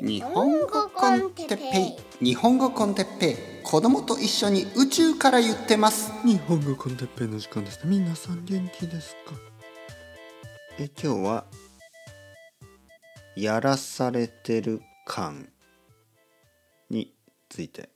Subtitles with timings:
[0.00, 2.24] 日本語コンテッペイ。
[2.24, 3.36] 日本語コンテッペイ。
[3.64, 6.12] 子供と一緒に宇宙から言ってます。
[6.24, 7.84] 日本語コンテッペイの時間です。
[7.84, 9.34] ね皆さん元気ですか？
[10.78, 11.44] え今日は
[13.36, 15.48] やらされてる感
[16.90, 17.12] に
[17.48, 17.90] ついて。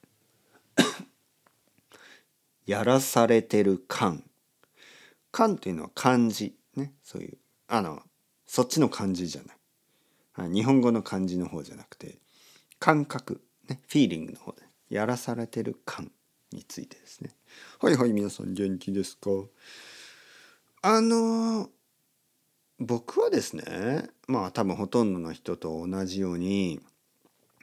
[2.66, 4.24] やらされてる感。
[5.30, 6.94] 感というのは漢字ね。
[7.02, 7.38] そういう
[7.68, 8.02] あの
[8.46, 9.61] そっちの漢字じゃないはい
[10.36, 12.18] 日本語の漢字の方じゃなくて
[12.78, 16.10] 感覚ねフィーリングの方でやらされてる感
[16.52, 17.30] についてですね。
[17.80, 19.30] はいはい皆さん元気ですか？
[20.82, 21.70] あの
[22.78, 26.80] 僕はですねまあ多分ほとんどの人と同じように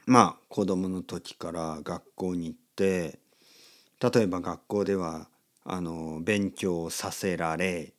[0.06, 3.18] まあ子供の時から学校に行って
[4.00, 5.28] 例えば学校では
[5.64, 7.92] あの勉強させられ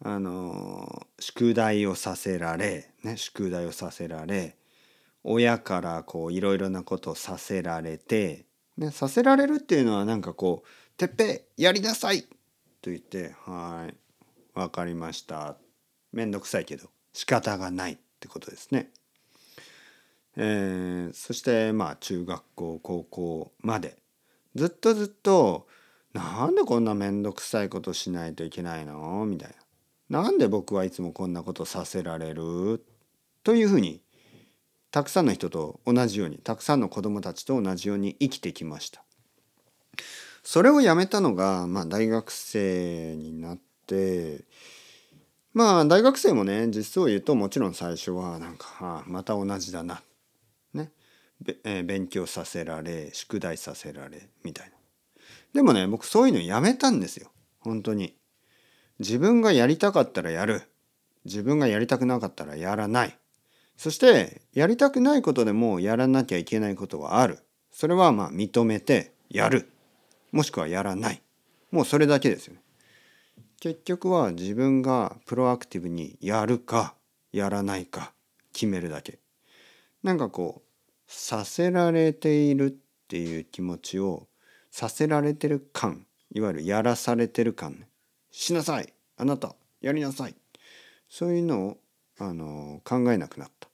[0.00, 4.56] あの宿題をさせられ、ね、宿題をさせられ
[5.22, 8.44] 親からこういろいろなことをさせられて、
[8.76, 10.68] ね、させられるっていうのはなんかこう
[10.98, 12.22] 「てっぺやりなさい!」
[12.82, 13.96] と言って「はい
[14.58, 15.56] わかりました」
[16.12, 18.90] めんどくさいけど仕方がないってことですね。
[20.36, 23.96] えー、そしてまあ中学校高校まで
[24.54, 25.66] ずっとずっと
[26.12, 29.24] なんでこんなめんどくさいことしないといけないの？
[29.26, 29.54] みたいな。
[30.14, 32.84] なんで僕はいつもこんなことさせられる？
[33.42, 34.00] というふうに
[34.92, 39.02] たくさんの人と同じようにたくさんの子供たちと同じように生きてきました。
[40.44, 44.44] それをやめたのが、まあ、大学生になって
[45.52, 50.00] まあ大学生もね実を言うともちろん最初はなんか、はあ、また同じだな、
[50.74, 50.92] ね
[51.64, 54.74] えー、勉強させられ宿題させられみたいな。
[55.54, 58.14] でもね僕そういうのやめたんですよ本当に。
[58.98, 60.62] 自分がやりたかったらやる。
[61.24, 63.18] 自分がやりたくなかったらやらない。
[63.76, 67.40] そしてやりたくないことでもやらなきゃいけないことはある。
[67.72, 69.70] それはまあ認めてやる。
[70.30, 71.22] もしくはやらない。
[71.70, 72.60] もうそれだけですよね。
[73.58, 76.94] 結局は自分がプロアクティブにやるか
[77.32, 78.12] やらないか
[78.52, 79.18] 決めるだけ。
[80.02, 80.70] なんかこう
[81.06, 82.74] させられているっ
[83.08, 84.28] ていう気持ちを
[84.70, 87.88] させられてる感いわゆるやらされてる感ね。
[88.36, 88.92] しなさい。
[89.16, 90.34] あなたやりなさい。
[91.08, 91.78] そういうのを
[92.18, 93.68] あの考えなくなった。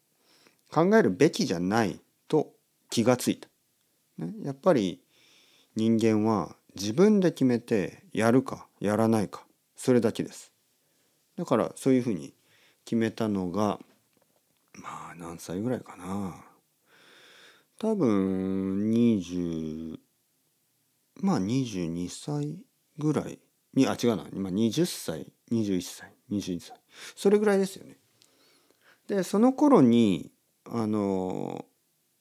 [0.71, 1.99] 考えるべきじゃない
[2.29, 2.53] と
[2.91, 3.49] 気がついた、
[4.19, 5.01] ね、やっぱり
[5.77, 9.45] 人間は自分で決めてやるかやらないか
[9.77, 10.53] それだけです。
[11.37, 12.35] だからそういうふうに
[12.85, 13.81] 決めたのが
[14.75, 16.35] まあ何歳ぐらいかな。
[17.79, 19.99] 多分20
[21.23, 22.59] まあ22歳
[22.99, 23.39] ぐらい
[23.75, 26.77] にあ違うな今20歳21歳21歳
[27.15, 27.97] それぐらいですよね。
[29.09, 30.31] でその頃に
[30.65, 31.65] あの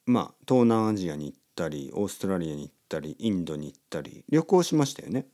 [0.05, 5.27] まあ東南アジアに行ったりオーストラリアに行ったりインドに行ったり旅行しましたよね。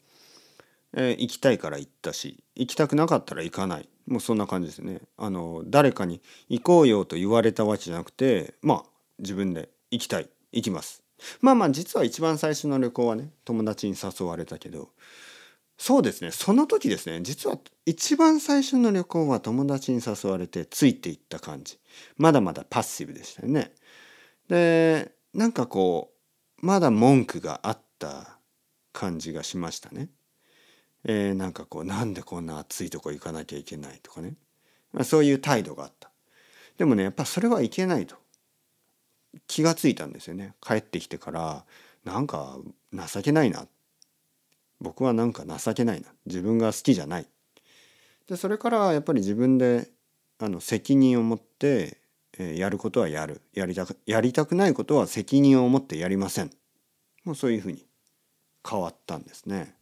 [0.98, 5.02] えー、行きたいから行ったし行きたくなかったら行かないもうそんな感じですね。
[5.18, 8.84] あの誰かに行こうよと言われたわけじゃなくてまあ
[9.20, 11.04] 自分で行きたい行きます。
[11.42, 14.90] まあまあ実は一番最初の旅行はね友達に誘われたけど
[15.78, 16.32] そうですね。
[16.32, 17.22] その時ですね。
[17.22, 21.80] 実は一番最初の旅行は友達に誘われてついていった感じ。
[22.18, 23.74] まだまだパッシブでしたよね。
[24.48, 26.14] でなんかこ
[26.62, 28.40] うまだ文句があった
[28.94, 30.10] 感じがしましたね。
[31.04, 34.36] えー、なんかこうなんでこんな暑いとこ行かなきゃいけないとかね、
[34.92, 36.10] まあ、そういう態度があった。
[36.78, 38.16] でもねやっぱそれはいけないと。
[39.48, 40.54] 気がついたんですよね。
[40.62, 41.66] 帰ってきてから
[42.06, 42.58] なんか
[42.94, 43.68] 情けないな
[44.80, 47.28] 僕はなんか情けないな自分が好きじゃない
[48.28, 49.90] でそれからやっぱり自分で
[50.40, 51.98] あの責任を持って、
[52.38, 56.52] えー、やることはやるやりたくやりたくないことは責任を持ってやりません
[57.24, 57.86] もうそういうふうに
[58.68, 59.76] 変わったんですね。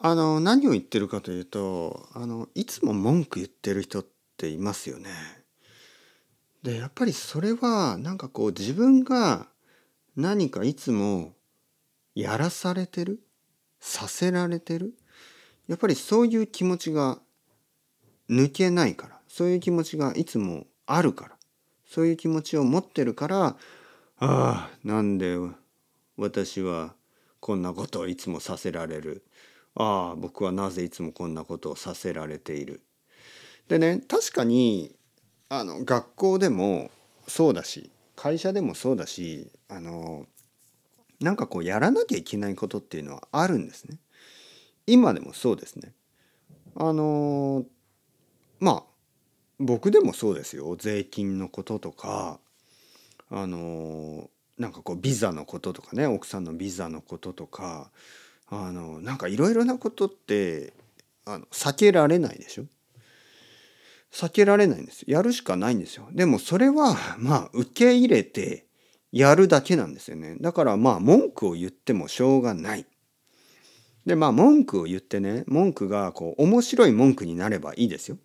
[0.00, 4.06] あの何を言ってるかというとあのいつも文句言ってる人っ
[4.36, 5.10] ていますよね。
[6.62, 9.48] でやっぱりそれはなんかこう自分が
[10.16, 11.32] 何かいつも
[12.20, 13.20] やらされてる？
[13.78, 14.94] させられてる？
[15.68, 17.18] やっぱりそういう気持ちが
[18.28, 19.20] 抜けないから。
[19.28, 21.36] そういう気持ちがいつもあるから。
[21.86, 23.56] そういう気持ちを持ってるからあ
[24.18, 25.36] あなんで
[26.16, 26.94] 私は
[27.38, 29.24] こんなことをいつもさせられる？
[29.76, 32.82] ああ僕はなぜいつもこんなことをさせられている？
[33.68, 34.96] でね確かに
[35.48, 36.90] あの学校でも
[37.28, 40.26] そうだし会社でもそうだしあの
[41.20, 43.98] なんかこうやらなきゃいけないことっていうのはあるんですね。
[44.86, 45.92] 今でもそうですね。
[46.76, 47.64] あの
[48.60, 48.82] まあ
[49.58, 52.38] 僕でもそうですよ税金のこととか
[53.30, 57.90] あのなんかこうビザのこととかね奥さんのビザのこととか
[58.48, 60.72] あのなんかいろいろなことって
[61.24, 62.64] あの避けられないでしょ？
[64.12, 68.67] 避けられないんですやるしかないんですよでもそれはまあ受け入れて
[69.12, 70.36] やるだけなんですよね。
[70.40, 72.86] だからまあ文句を言ってもしょうがない。
[74.06, 78.18] でまあ文句を言ってね文句がこう面白い文句になればいいですよ。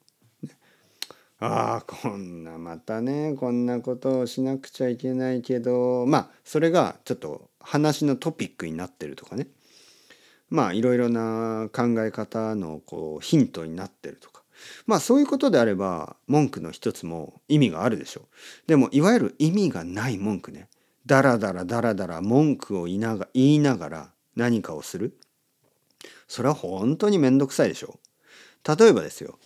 [1.39, 9.47] ああこんなまたねこんなことをしなくちゃいけないけどまあそれがちょっと話のトピックになってるとかね。
[10.49, 14.43] まあいろいろな考え方のこうヒントになってるとか。
[14.85, 18.23] まあそういうことであれば文句の一つも意味があるでしょう。
[18.67, 20.69] でもいわゆる意味がない文句ね。
[21.05, 25.17] だらだらだらだら文句を言いなが言いながら何かをする
[26.27, 27.99] それは本当に面倒くさいでしょ
[28.65, 28.77] う。
[28.77, 29.37] 例えばですよ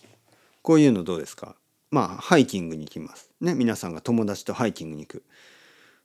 [0.62, 1.56] こういうのどうですか
[1.90, 3.30] まあハイキングに行きます。
[3.40, 5.24] ね皆さんが友達とハイキングに行く。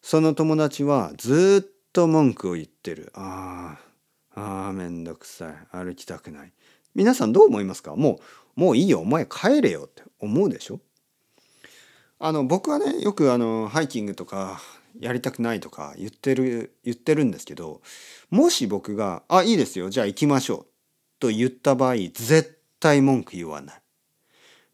[0.02, 3.12] その友達はずっと文句を言ってる。
[3.14, 3.78] あ
[4.36, 5.54] あ、ああ、めんどくさい。
[5.72, 6.52] 歩きたくない。
[6.96, 7.96] 皆さんどう思いますか？
[7.96, 8.20] も
[8.58, 9.00] う、もういいよ。
[9.00, 10.80] お前帰れよって思うでしょ
[12.20, 14.62] あの、僕はね、よくあの、ハイキングとか
[15.00, 17.82] やりたくないとか言ってる、言ってるんですけど、
[18.30, 19.90] もし僕が、あ、いいですよ。
[19.90, 20.66] じゃあ行きましょう。
[21.20, 23.84] と言った場合、絶対文句言わない。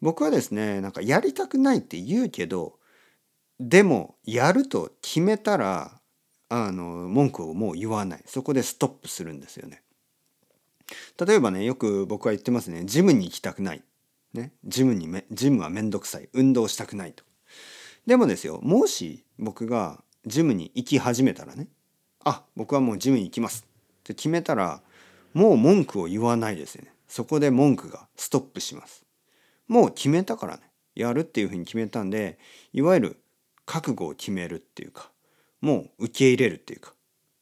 [0.01, 2.79] 僕はですねなんかやりたくないって言うけど
[3.59, 5.99] でもやると決めたら
[6.47, 9.83] あの文句をもう言わないそこでストップするんですよね。
[11.23, 13.83] 例えばねよく僕は言ってますねジムに行きたくない、
[14.33, 17.23] ね、ジムにめジムはめんどくさい運動したくないと。
[18.07, 21.67] でもですよもし僕がジムに行き始めたらね
[22.23, 23.65] あ僕はもうジムに行きます
[23.99, 24.81] って決めたら
[25.33, 26.93] もう文句を言わないですよね。
[27.07, 29.05] そこで文句がストップします。
[29.67, 30.63] もう決めたからね。
[30.95, 32.39] やるっていうふうに決めたんで
[32.73, 33.19] いわゆる
[33.65, 35.11] 覚悟を決めるっていうか
[35.61, 36.93] もう受け入れるっていうか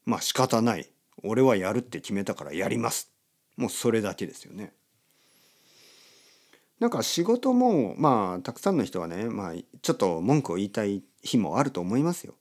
[0.04, 0.88] まあ仕方ない。
[1.24, 3.10] 俺はやるって決めたからやります。
[3.56, 4.72] もうそれだけですよね。
[6.78, 9.52] なんか仕事もまあたくさんの人はねまあ
[9.82, 12.34] ちょっと文句を言いたい日もあると思いますよ。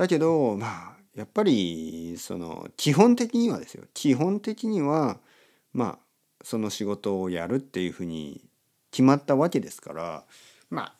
[0.00, 5.18] だけどまあやっぱりその基本的にはですよ基本的には
[5.74, 5.98] まあ
[6.42, 8.40] その仕事をやるっていうふうに
[8.90, 10.24] 決まったわけですから
[10.70, 10.94] まあ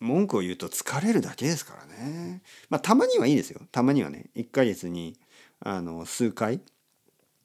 [0.00, 2.40] 文句を言うと疲れるだけですからね。
[2.70, 3.60] まあたまにはいいですよ。
[3.70, 5.18] たまにはね1ヶ月に
[5.60, 6.62] あの数回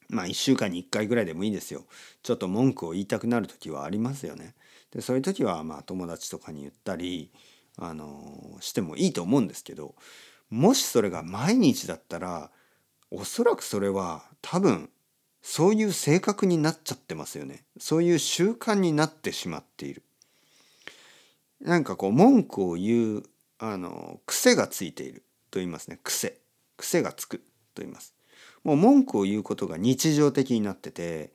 [0.08, 1.84] まあ1週間に1回ぐらいでもいいですよ。
[2.24, 4.56] ちょっと文句を言いたくなる時はありますよね。
[4.92, 7.30] でそういう時はまあ友達とかに言ったり
[7.78, 9.94] あのしてもいいと思うんですけど
[10.50, 12.52] もしそれが毎日だったら
[13.12, 14.90] おそらくそれは多分
[15.42, 17.64] そういう性格になっちゃってますよね。
[17.80, 20.04] そういう習慣になってしまっている。
[21.62, 23.24] なんかこう文句を言う
[23.60, 26.00] あの癖がついていると言いますね。
[26.04, 26.38] 癖。
[26.76, 27.38] 癖がつく
[27.74, 28.14] と言います。
[28.64, 31.32] もう文句を言うことが日常的になってて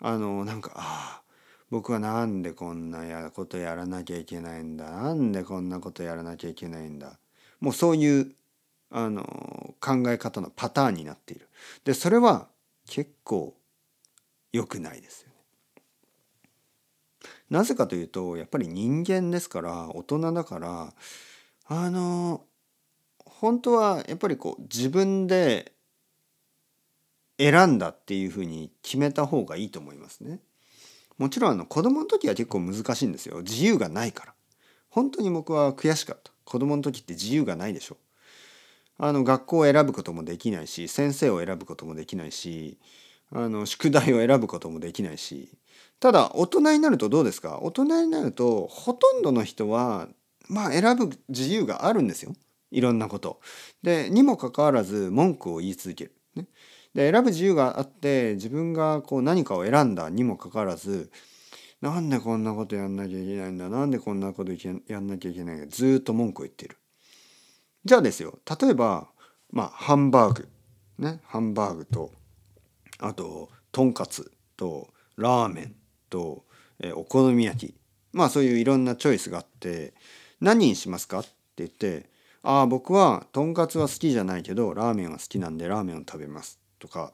[0.00, 1.22] あのなんかああ
[1.70, 7.18] 僕はなんでこんなやことやらなきゃいけないんだなんでこんなことやらなきゃいけないんだ
[7.60, 8.32] もうそういう
[8.90, 11.48] あの考え方のパターンになっている。
[11.84, 12.48] でそれは
[12.86, 13.54] 結構
[14.52, 15.34] 良くないですよね。
[17.50, 20.94] なぜかというとやっぱり人間ですから大人だから
[21.66, 22.44] あの
[23.24, 25.72] 本当はやっぱりこう自分で
[27.38, 30.40] 選んだっていうふうに決めた方がいいと思いますね。
[31.18, 33.42] もちろんあの子供の時は結構難しいんですよ。
[33.42, 34.34] 自由がないから。
[34.88, 36.32] 本当に僕は悔しかった。
[36.44, 38.07] 子供の時って自由がないでしょう。
[38.98, 42.78] あの学校を選ぶこともできないし先生を選ぶこともできないし
[43.32, 45.48] あの宿題を選ぶこともできないし
[46.00, 47.58] ただ大人になるとどうですか？
[47.62, 50.08] 大人になるとほとんどの人は
[50.48, 52.34] まあ選ぶ自由があるんですよ
[52.70, 53.40] いろんなこと。
[53.82, 56.12] でにもかかわらず文句を言い続ける。
[56.34, 56.46] ね、
[56.94, 61.10] で選ぶ自由があって自分がこう何かを選んだにもかかわらず
[61.80, 66.76] なんでこんなことやんなきゃいけないんだなんでこんなことやんなきゃいけないんだずっと文句を言っている。
[67.84, 69.08] じゃあですよ例えば
[69.50, 70.48] まあハンバーグ
[70.98, 72.12] ねハンバーグと
[72.98, 75.74] あととんかつとラーメン
[76.10, 76.44] と、
[76.80, 77.74] えお好み焼き。
[78.12, 79.92] まあそういういろんなチョイスがあって
[80.40, 82.08] 何にしますかって言って
[82.42, 87.12] 「ああ僕はとんかつは好きじゃないけどラーメンは好きなんでラーメンを食べます」とか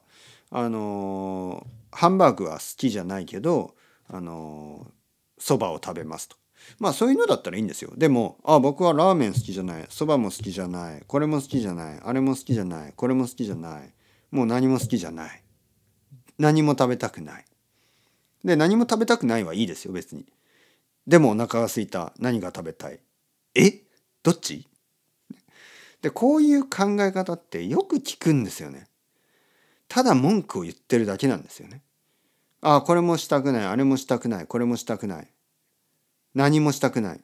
[0.51, 3.75] あのー、ハンバーグは好きじゃないけど
[4.09, 4.87] あの
[5.39, 6.37] そ、ばを食べますと
[6.79, 7.93] まあそういうのだったらいいんですよ。
[7.97, 13.93] でも、あ僕はラーメン好きじゃない、そばも好きじゃない、これも好きじゃない、あれも好きじゃない、これも好きじゃない、
[14.31, 15.43] もう何も好きじゃない。
[16.39, 17.45] 何も食べたくない。
[18.45, 20.27] で、何も食べたくないはいいですよ、別に。
[21.07, 22.13] でもお腹が空いた。
[22.19, 22.99] 何が食べたい？
[23.55, 23.83] え？
[24.23, 24.67] どっち？
[26.03, 28.89] でこういう考え方ってよく聞くんですよね。
[29.87, 31.83] ただ文句を言ってるだけなんですよね。
[32.61, 33.67] ああこれもしたくない。
[33.67, 34.47] あれもしたくない。
[34.47, 35.29] これもしたくない。
[36.35, 37.21] 何もしたくない。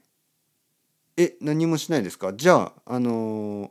[1.17, 2.33] え何もしないですか？
[2.33, 3.71] じゃああのー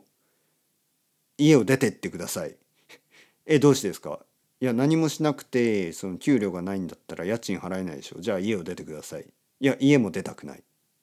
[1.38, 2.54] 家を出てってください。
[3.46, 4.20] えどうしてですか？
[4.60, 8.20] いや何もしなくてその給料がないんだったら家賃払えないでしょ。
[8.20, 9.26] じゃあ家を出てください。
[9.60, 10.62] いや家も出たくない。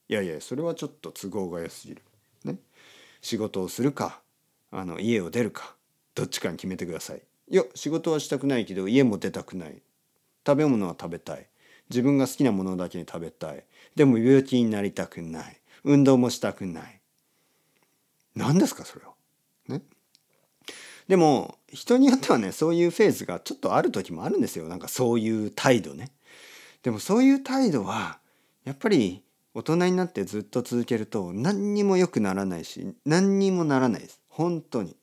[0.10, 2.04] いやいやそれはちょっと都合が良すぎる。
[2.44, 2.58] ね。
[3.20, 4.22] 仕事をするか
[4.70, 5.76] あの家を出るか
[6.14, 7.22] どっちかに決めてください。
[7.50, 9.82] いや仕事はしたくないけど家も出たくない。
[10.46, 11.48] 食べ物は食べたい。
[11.90, 13.64] 自分が好きなものだけに食べたい。
[13.96, 15.62] でも病気になりたくない。
[15.84, 17.02] 運動もしたくない。
[18.36, 19.14] 何ですかそれは？
[19.68, 19.82] ね？
[21.08, 24.68] でも人によってはねそういうフェーズがちょっとある時もあるんですよ。
[24.68, 26.12] なんかそういう態度ね。
[26.84, 28.20] でもそういう態度は
[28.64, 34.20] やっぱり大人になってずっと続けると何にも良くならないし何にもならないです。
[34.28, 34.96] 本当に。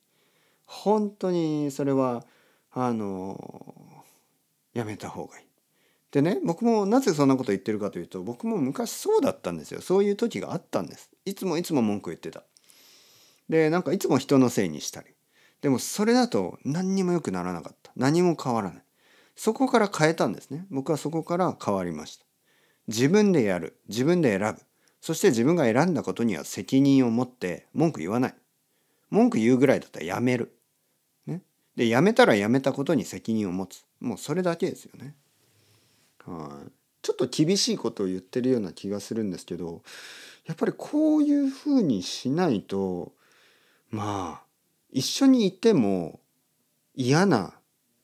[0.66, 2.24] 本当にそれは
[2.70, 3.38] あの
[4.74, 5.46] やめた方がいい。
[6.14, 9.80] でね僕もなぜそんなこと言ってるかというと僕も昔そうだったんですよ。
[9.80, 11.10] そういう時があったんです。
[11.24, 12.44] いつもいつも文句言ってた。
[13.48, 15.08] でなんかいつも人のせいにしたり。
[15.60, 17.90] でもそれだと何にも良くならなかった。
[17.96, 18.84] 何も変わらない。
[19.34, 20.66] そこから変えたんですね。
[20.70, 22.24] 僕はそこから変わりました。
[22.86, 23.80] 自分でやる。
[23.88, 24.62] 自分で選ぶ。
[25.00, 28.34] そして自分が選んだことには責任を持って文句言わない。
[29.10, 30.56] 文句言うぐらいだったらやめる、
[31.26, 31.42] ね、
[31.74, 33.84] でやめたらやめたことに責任を持つ。
[33.98, 35.16] もうそれだけですよね。
[36.26, 36.70] はい
[37.02, 39.82] ちょっと厳しいことを言ってるような気がするんですけど
[40.46, 43.12] やっぱりこういうふうにしないと
[43.90, 44.42] まあ
[44.90, 46.20] 一緒にいても
[46.94, 47.52] 嫌な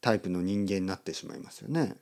[0.02, 1.96] タイプの人間になってしまいますよね。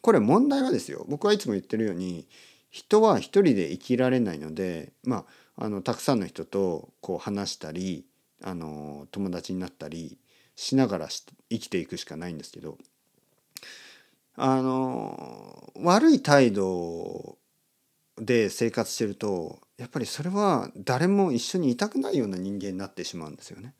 [0.00, 2.26] これ問題はですよ僕はいつも言ってるように
[2.70, 5.24] 人は一人で生きられないのでま
[5.56, 8.06] ああのたくさんの人とこう話したり
[8.42, 10.18] あの友達になったり
[10.56, 12.78] しながら生きていくしかないんですけど
[14.42, 17.36] あの悪い態度
[18.16, 23.74] で生活してるとやっぱりそれは誰も一緒にいたくないような人間になってしまうんですよね。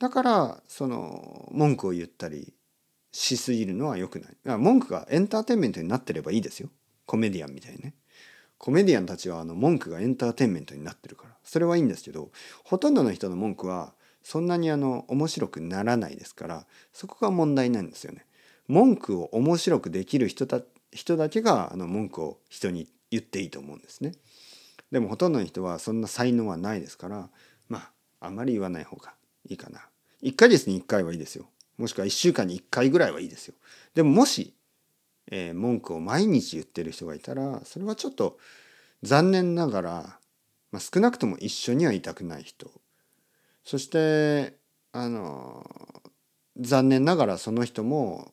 [0.00, 2.54] だからその文句を言ったり
[3.12, 4.58] しすぎるのは良くない。
[4.58, 6.70] 文句がエンターテインメントになってればいいですよ。
[7.06, 7.94] コメディアンみたいにね。
[8.58, 11.36] コメディアンたちはあの文句がエンターテインメントになってるから。
[11.44, 12.32] それはいいんですけど
[12.64, 18.26] ほとんどの人の文句はそんなにあの面白くならないですからそこが問題なんですよね。
[18.68, 20.60] 文句を面白くできる人た
[20.92, 24.12] 人だけがあの文句を人に言っていいと思うんですね。
[24.90, 27.28] でもほとんどの人はそんな才能はないですから
[27.68, 27.90] ま
[28.20, 29.14] ああまり言わない方が
[29.48, 29.80] いいかな。
[30.22, 31.46] 1ヶ月に1回はいいですよ。
[31.76, 33.54] もしくは1週間に1回ぐらいはいいですよ。
[33.94, 34.54] でももし、
[35.30, 38.38] えー、文句を毎日言ってる人がいたらそれはちょっと
[39.02, 40.18] 残念ながら、
[40.72, 42.70] まあ、少なくとも一緒にはいたくない人。
[43.64, 44.56] そして
[44.92, 45.68] あの
[46.58, 48.32] 残念ながらその人も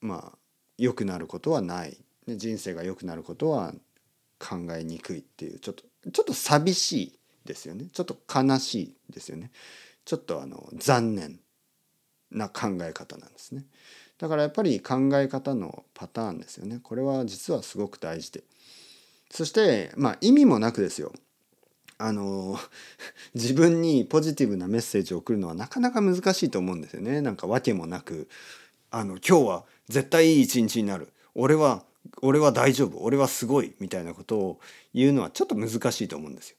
[0.00, 0.38] まあ
[0.78, 1.96] 良くなることはない
[2.28, 3.72] 人生が良くなることは
[4.38, 9.50] 考えにくいっていうちょっとちょっと寂しいですよねちょっと悲しいですよね
[10.04, 11.40] ちょっとあの残念
[12.30, 13.64] な考え方なんですね。
[14.18, 16.80] だからやっぱり考え方のパターンですよね。
[16.82, 18.44] これは実はすごく大事で。
[19.30, 21.12] そしてまあ意味もなくですよ。
[21.98, 22.58] あの
[23.34, 27.20] 自分にポジティブなメッセージを送るのはなかなか難しいと思うんですよね。
[27.20, 28.28] なんか訳もなく
[28.90, 31.12] あの今日は絶対いい一日になる。
[31.34, 31.84] 俺は
[32.22, 32.98] 俺は大丈夫。
[33.02, 34.60] 俺はすごいみたいなことを
[34.94, 36.56] 言うのはちょっと難しいと思うんですよ。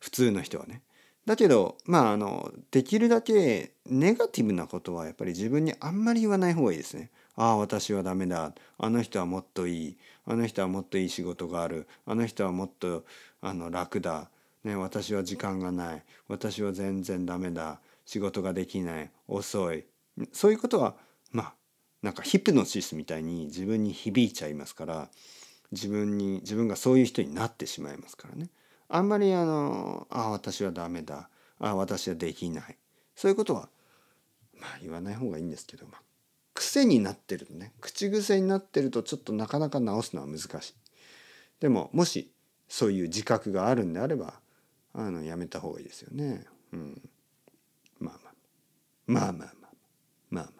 [0.00, 0.82] 普通の人はね。
[1.26, 7.10] だけどまああのできるだけネガティブなことはやっぱり自分にあんまり言わない方がいいですね。
[7.36, 9.96] ああ私はダメだあの人はもっといい
[10.26, 13.04] あの人はもっといい仕事があるあの人はもっと
[13.40, 14.28] あの楽だ、
[14.64, 19.84] ね、私は時間がない私は全然ダメだ仕事ができない遅い
[20.32, 20.96] そういうことは
[21.32, 21.54] まあ
[22.02, 25.08] なんかヒプノシスみたいに自分に響いちゃいますから
[25.72, 28.48] 自分に自分がそういう人になってしまいますからね。
[28.88, 31.30] あんまりあの「あ私はダメだ」
[31.60, 32.76] 「あ私はできない」
[33.14, 33.68] そういうことは
[34.58, 36.02] まあ言わない方がいいんですけど、まあ、
[36.54, 40.74] 癖になってるとね口癖になってるとちょっとなかなか直すのは難しい。
[41.60, 42.32] でももし
[42.68, 44.40] そういう自覚があるんであれば
[44.92, 46.46] あのやめた方がいいですよね。
[46.72, 47.10] うん、
[47.98, 48.34] まあまあ
[49.06, 49.52] まあまあまあ
[50.30, 50.59] まあま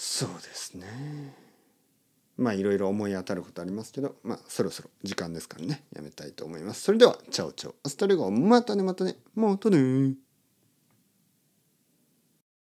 [0.00, 0.86] そうですね。
[2.36, 6.82] まあいろいろ思い当たることありますけど、まあそろそろ時間ですからね、やめたいと思います。
[6.82, 7.74] それでは、 ciao ciao。
[7.82, 10.14] hasta luego、またねまたね、またね